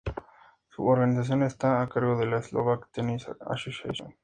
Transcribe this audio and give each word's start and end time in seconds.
Su 0.69 0.87
organización 0.87 1.43
está 1.43 1.79
a 1.83 1.87
cargo 1.87 2.17
de 2.17 2.25
la 2.25 2.41
Slovak 2.41 2.89
Tennis 2.91 3.27
Association. 3.41 4.15